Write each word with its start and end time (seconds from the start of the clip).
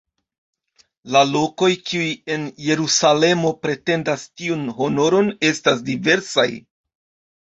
La 1.15 1.19
lokoj 1.33 1.69
kiuj 1.89 2.07
en 2.35 2.47
Jerusalemo 2.69 3.53
pretendas 3.67 4.25
tiun 4.41 4.65
honoron 4.81 5.33
estas 5.51 5.85
diversaj. 5.91 6.49